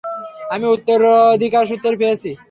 [0.53, 2.29] আমি উত্তরাধিকারসূত্রে পেয়েছি।